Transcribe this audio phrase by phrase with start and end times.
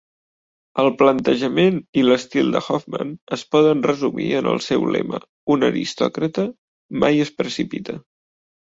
[0.83, 5.23] El plantejament i l'estil de Hofmann es poden resumir en el seu lema
[5.57, 6.51] "un aristòcrata
[7.07, 8.03] mai es precipita".